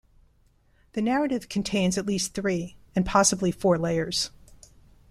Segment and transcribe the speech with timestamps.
[0.93, 4.31] The narrative contains at least three and possibly four layers.